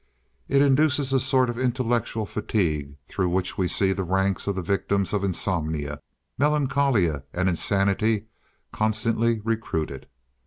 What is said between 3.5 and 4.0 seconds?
we see